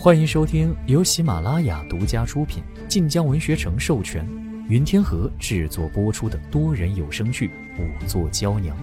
[0.00, 4.24] 欢迎收听由喜马拉雅独家出品、晋江文学城授权、
[4.68, 7.48] 云天河制作播出的多人有声剧
[7.80, 8.76] 《五座娇娘》，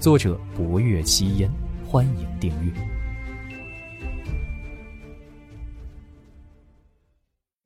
[0.00, 1.50] 作者：博月七烟。
[1.86, 2.72] 欢迎订阅。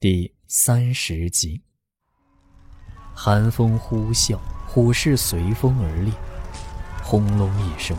[0.00, 1.62] 第三十集，
[3.14, 4.36] 寒风呼啸，
[4.66, 6.10] 虎势随风而立，
[7.00, 7.96] 轰隆一声，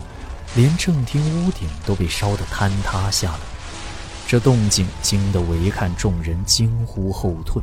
[0.54, 3.53] 连正厅屋顶都被烧得坍塌下来。
[4.26, 7.62] 这动静惊得围看众人惊呼后退，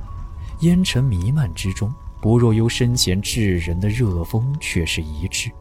[0.62, 5.52] 烟尘弥漫之中，不若幽身前炙人的热风却是一滞。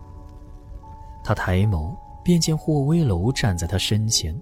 [1.25, 4.39] 他抬眸，便见霍威楼站在他身前，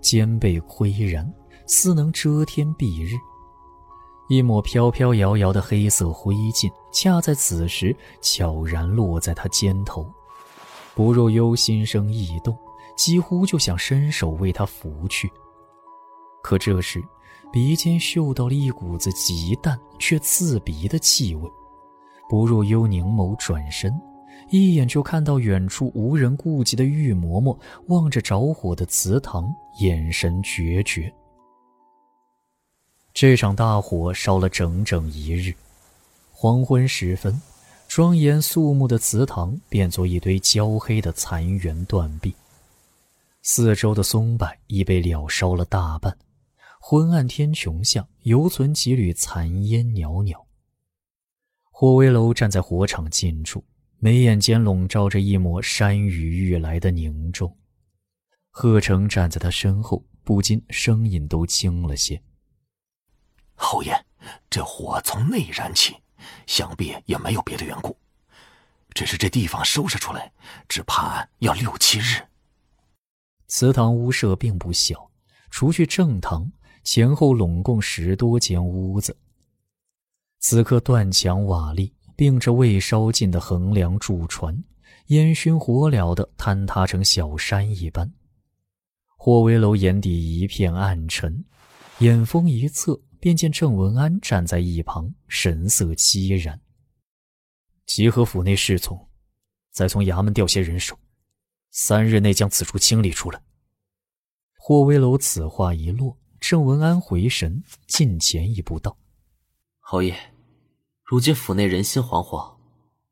[0.00, 1.30] 肩背岿然，
[1.66, 3.16] 似能遮天蔽日。
[4.28, 10.06] 一抹飘飘摇摇的黑色灰烬，恰在此时悄然落在他肩头。
[10.94, 12.56] 不若幽心生异动，
[12.96, 15.30] 几乎就想伸手为他拂去。
[16.42, 17.02] 可这时，
[17.52, 21.48] 鼻尖嗅到了一股子极淡却刺鼻的气味。
[22.28, 23.92] 不若幽凝眸转身，
[24.50, 31.12] 一眼就看到远处无人顾及的玉嬷嬷望着着火的祠堂，眼神决绝。
[33.14, 35.54] 这场大火烧了整整一日，
[36.32, 37.40] 黄昏时分，
[37.86, 42.34] 庄严肃穆的祠堂变作一堆焦黑的残垣断壁，
[43.42, 46.16] 四周的松柏已被燎烧了大半。
[46.84, 50.48] 昏暗天穹下，犹存几缕残烟袅袅。
[51.70, 53.64] 霍威楼站在火场近处，
[53.98, 57.56] 眉眼间笼罩着一抹山雨欲来的凝重。
[58.50, 62.20] 贺成站在他身后，不禁声音都轻了些
[63.54, 63.94] ：“侯爷，
[64.50, 65.94] 这火从内燃起，
[66.48, 67.96] 想必也没有别的缘故，
[68.92, 70.32] 只是这地方收拾出来，
[70.68, 72.26] 只怕要六七日。”
[73.46, 75.12] 祠堂屋舍并不小，
[75.48, 76.50] 除去正堂。
[76.84, 79.16] 前后拢共十多间屋子。
[80.40, 84.64] 此刻断墙瓦砾，并着未烧尽的横梁柱船，
[85.06, 88.12] 烟熏火燎的坍塌成小山一般。
[89.16, 91.44] 霍威楼眼底一片暗沉，
[92.00, 96.60] 眼风一侧，便见郑文安站在一旁，神色凄然。
[97.86, 99.08] 集合府内侍从，
[99.70, 100.98] 再从衙门调些人手，
[101.70, 103.40] 三日内将此处清理出来。
[104.58, 106.18] 霍威楼此话一落。
[106.52, 108.94] 郑文安回神，近前一步道
[109.80, 110.14] ：“侯爷，
[111.02, 112.56] 如今府内人心惶惶，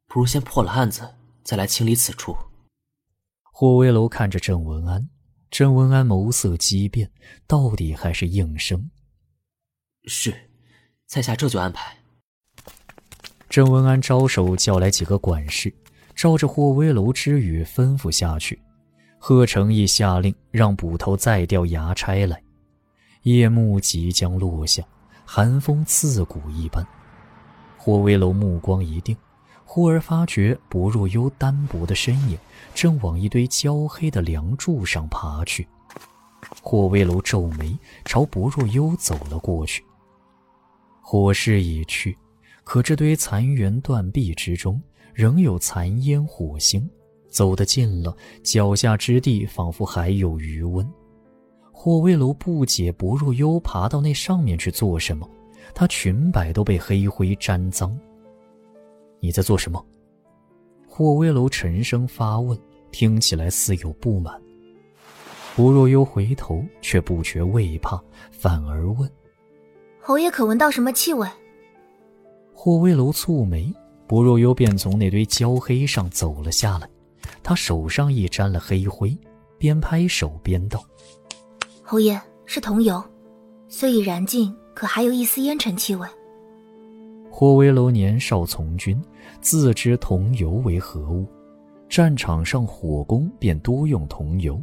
[0.07, 2.37] 不如先破了案子，再来清理此处。”
[3.51, 5.09] 霍威楼看着郑文安，
[5.51, 7.11] 郑文安眸色激变，
[7.47, 8.91] 到底还是应声
[10.05, 10.51] ：“是，
[11.07, 11.97] 在下这就安排。”
[13.49, 15.75] 郑文安招手叫来几个管事，
[16.15, 18.61] 照着霍威楼之语吩咐下去。
[19.19, 22.43] 贺成义下令让捕头再调衙差来。
[23.23, 24.83] 夜幕即将落下，
[25.27, 26.87] 寒风刺骨一般。
[27.77, 29.17] 霍威楼目光一定，
[29.65, 32.39] 忽而发觉薄若幽单薄的身影
[32.75, 35.69] 正往一堆焦黑的梁柱上爬去。
[36.63, 39.85] 霍威楼皱眉，朝薄若幽走了过去。
[41.03, 42.17] 火势已去，
[42.65, 44.81] 可这堆残垣断壁之中
[45.13, 46.89] 仍有残烟火星。
[47.29, 50.89] 走得近了，脚下之地仿佛还有余温。
[51.83, 55.27] 霍威楼不解，薄若幽爬到那上面去做什么？
[55.75, 57.99] 她裙摆都被黑灰沾脏。
[59.19, 59.83] 你在做什么？
[60.87, 62.59] 霍威楼沉声发问，
[62.93, 64.39] 听起来似有不满。
[65.57, 67.99] 薄若幽回头，却不觉畏怕，
[68.31, 69.11] 反而问
[70.03, 71.27] ：“侯爷可闻到什么气味？”
[72.53, 73.73] 霍威楼蹙眉，
[74.07, 76.87] 薄若幽便从那堆焦黑上走了下来。
[77.43, 79.17] 他手上亦沾了黑灰，
[79.57, 80.85] 边拍手边道。
[81.91, 83.03] 侯爷是桐油，
[83.67, 86.07] 虽已燃尽，可还有一丝烟尘气味。
[87.29, 88.97] 霍威楼年少从军，
[89.41, 91.27] 自知桐油为何物，
[91.89, 94.63] 战场上火攻便多用桐油，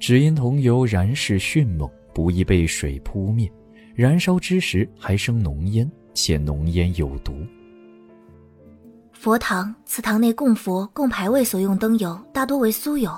[0.00, 3.48] 只因桐油燃势迅猛，不易被水扑灭，
[3.94, 7.34] 燃烧之时还生浓烟，且浓烟有毒。
[9.12, 13.16] 佛堂、祠堂内供佛、供牌位所用灯油大多为酥油，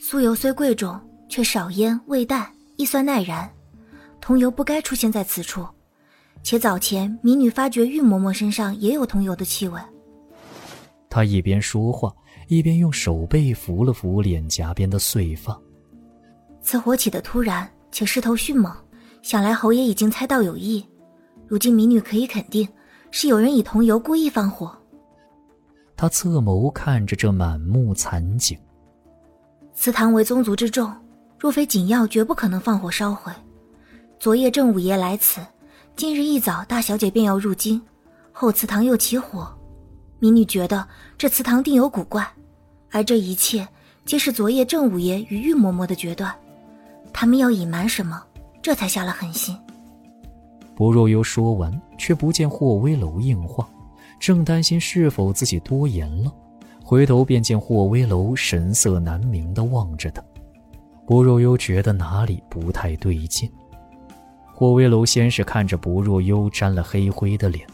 [0.00, 2.44] 酥油虽贵重，却少烟味淡。
[2.82, 3.48] 易酸耐然，
[4.20, 5.64] 桐油不该出现在此处。
[6.42, 9.80] 且早前民女发觉玉嬷嬷身上也有桐油的气味。
[11.08, 12.12] 他一边说话，
[12.48, 15.56] 一边用手背拂了拂脸颊边的碎发。
[16.60, 18.74] 此火起得突然，且势头迅猛，
[19.22, 20.84] 想来侯爷已经猜到有意。
[21.46, 22.68] 如今民女可以肯定，
[23.12, 24.76] 是有人以桐油故意放火。
[25.96, 28.58] 他侧眸看着这满目残景，
[29.72, 30.92] 祠堂为宗族之重。
[31.42, 33.32] 若非紧要，绝不可能放火烧毁。
[34.20, 35.40] 昨夜郑五爷来此，
[35.96, 37.82] 今日一早大小姐便要入京，
[38.30, 39.52] 后祠堂又起火，
[40.20, 40.86] 民女觉得
[41.18, 42.24] 这祠堂定有古怪，
[42.92, 43.66] 而这一切
[44.04, 46.32] 皆是昨夜郑五爷与玉嬷嬷的决断，
[47.12, 48.22] 他们要隐瞒什么，
[48.62, 49.58] 这才下了狠心。
[50.76, 53.68] 薄若幽说完，却不见霍威楼应话，
[54.20, 56.32] 正担心是否自己多言了，
[56.84, 60.22] 回头便见霍威楼神色难明的望着他，
[61.12, 63.46] 薄若幽觉得哪里不太对劲。
[64.50, 67.66] 霍威楼先是看着薄若幽沾了黑灰的脸，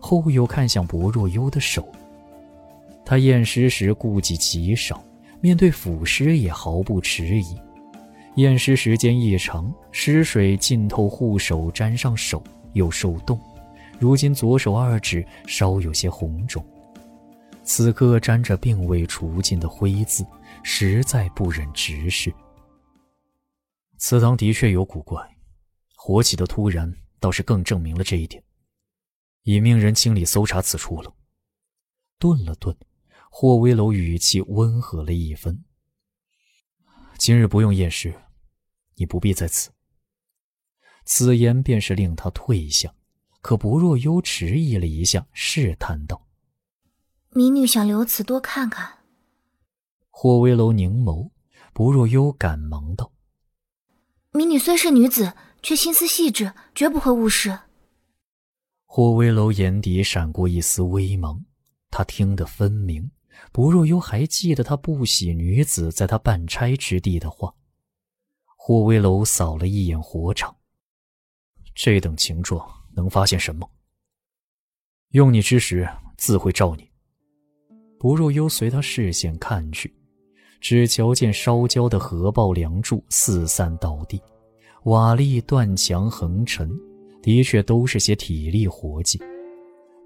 [0.00, 1.86] 后又看向薄若幽的手。
[3.04, 5.04] 他验尸时顾忌极少，
[5.42, 7.60] 面对腐尸也毫不迟疑。
[8.36, 12.42] 验尸时间一长，尸水浸透护手，沾上手
[12.72, 13.38] 又受冻，
[13.98, 16.64] 如今左手二指稍有些红肿。
[17.62, 20.24] 此刻沾着并未除尽的灰渍，
[20.62, 22.32] 实在不忍直视。
[23.98, 25.36] 祠堂的确有古怪。
[25.94, 28.42] 火起的突然，倒是更证明了这一点。
[29.42, 31.14] 已命人清理搜查此处了。
[32.18, 32.76] 顿了顿，
[33.30, 35.64] 霍威楼语气温和了一分
[37.18, 38.14] ：“今日不用验尸，
[38.94, 39.70] 你不必在此。”
[41.04, 42.92] 此言便是令他退下。
[43.40, 46.26] 可不若幽迟疑了一下，试探道
[47.30, 49.04] ：“民女想留此多看看。”
[50.10, 51.30] 霍威楼凝眸，
[51.72, 53.12] 不若幽赶忙道
[54.36, 57.58] ：“民女虽是女子。”却心思细致，绝不会误事。
[58.84, 61.44] 霍威楼眼底闪过一丝微芒，
[61.90, 63.10] 他听得分明。
[63.50, 67.52] 不若幽还记得他不喜女子在他办差之地的话。
[68.44, 70.56] 霍威楼扫了一眼火场，
[71.74, 73.68] 这等情状能发现什么？
[75.08, 76.88] 用你之时，自会照你。
[77.98, 79.92] 不若幽随他视线看去，
[80.60, 84.20] 只瞧见烧焦的河爆梁柱四散倒地。
[84.84, 86.70] 瓦砾断墙横陈，
[87.22, 89.20] 的确都是些体力活计。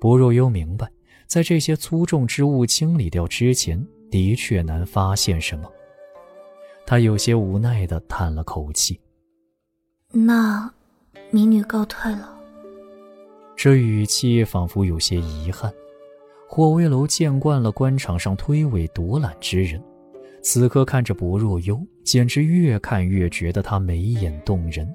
[0.01, 0.91] 薄若幽明白，
[1.27, 5.71] 在这些粗重之物清理掉之前，的确难发现什么。
[6.87, 8.99] 他有些无奈地叹了口气
[10.11, 10.73] ：“那，
[11.31, 12.37] 民女告退了。”
[13.55, 15.71] 这语气仿佛有些遗憾。
[16.49, 19.81] 霍威楼见惯了官场上推诿夺揽之人。
[20.43, 24.89] 此刻看着薄若幽，简直越看越觉得她眉眼动人，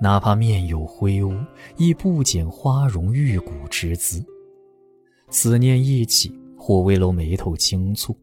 [0.00, 1.34] 哪怕面有灰污，
[1.76, 4.24] 亦不减花容玉骨之姿。
[5.28, 8.14] 此念一起，霍威楼眉头轻蹙。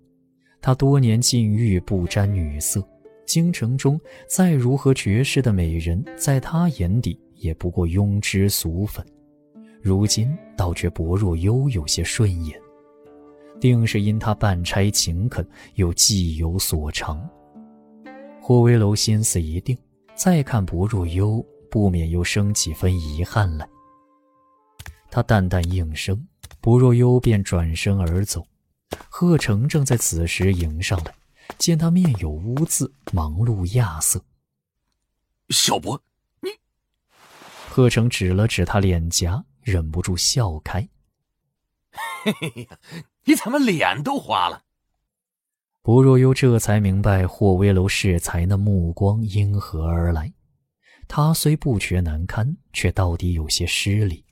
[0.61, 2.81] 他多年禁欲，不沾女色，
[3.25, 9.03] 京城中再如何绝世的美人，在他眼底也不过庸脂俗粉。
[9.81, 12.57] 如今倒觉薄若幽有些顺眼。
[13.61, 17.29] 定是因他办差勤恳，又技有所长。
[18.41, 19.77] 霍威楼心思一定，
[20.15, 23.69] 再看不若幽，不免又生几分遗憾来。
[25.11, 26.27] 他淡淡应声，
[26.59, 28.45] 不若幽便转身而走。
[29.07, 31.13] 贺成正在此时迎上来，
[31.59, 34.19] 见他面有污渍，忙碌亚瑟。
[35.49, 36.01] 小伯，
[36.39, 36.49] 你……
[37.69, 40.89] 贺成指了指他脸颊，忍不住笑开。
[42.23, 42.77] 嘿嘿呀，
[43.25, 44.63] 你怎么脸都花了？
[45.81, 50.31] 薄若幽这才明白霍威楼适才那目光因何而来。
[51.07, 54.23] 他虽不觉难堪，却到底有些失礼，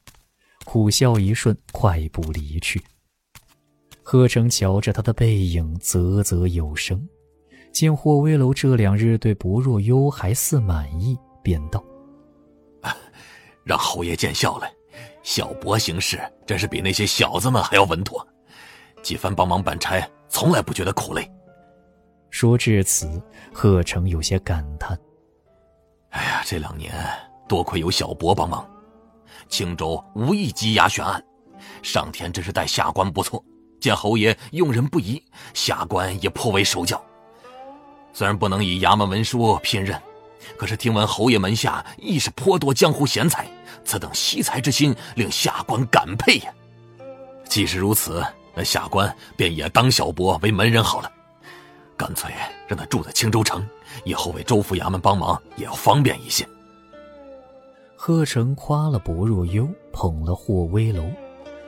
[0.63, 2.81] 苦笑一瞬，快步离去。
[4.03, 7.07] 贺成瞧着他的背影，啧啧有声。
[7.71, 11.83] 见霍威楼这两日对薄若幽还似满意，便道
[13.63, 14.67] ：“让侯爷见笑了。”
[15.29, 18.27] 小博行事真是比那些小子们还要稳妥，
[19.03, 21.31] 几番帮忙办差，从来不觉得苦累。
[22.31, 23.21] 说至此，
[23.53, 24.97] 贺成有些感叹
[26.09, 26.91] ：“哎呀，这两年
[27.47, 28.67] 多亏有小博帮忙，
[29.47, 31.23] 青州无意积压悬案，
[31.83, 33.45] 上天真是待下官不错。
[33.79, 36.99] 见侯爷用人不疑，下官也颇为受教。
[38.13, 39.95] 虽然不能以衙门文书聘任，
[40.57, 43.47] 可是听闻侯爷门下亦是颇多江湖贤才。”
[43.85, 46.53] 此等惜才之心，令下官感佩呀！
[47.45, 51.11] 既是如此，那下官便也当小伯为门人好了。
[51.97, 52.31] 干脆
[52.67, 53.67] 让他住在青州城，
[54.03, 56.47] 以后为州府衙门帮忙也要方便一些。
[57.95, 61.09] 贺成夸了薄若幽，捧了霍威楼，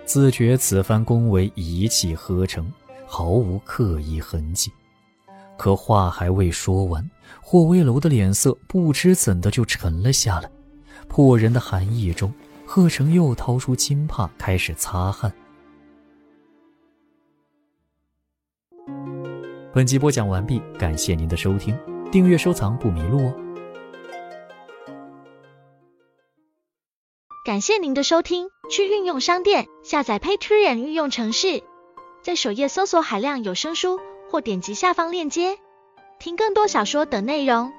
[0.06, 2.72] 自觉此番恭维一气呵成，
[3.08, 4.72] 毫无刻意痕迹。
[5.62, 7.08] 可话还未说完，
[7.40, 10.50] 霍威楼的脸色不知怎的就沉了下来。
[11.08, 12.34] 破人的寒意中，
[12.66, 15.32] 贺成又掏出金帕，开始擦汗。
[19.72, 21.78] 本集播讲完毕，感谢您的收听，
[22.12, 23.36] 订阅收藏不迷路哦。
[27.46, 31.62] 感谢您的收听，去运用商店下载 Patreon 运用城市，
[32.24, 34.00] 在首页搜索海量有声书，
[34.32, 35.60] 或点击下方链接
[36.18, 37.74] 听更多小说等内容。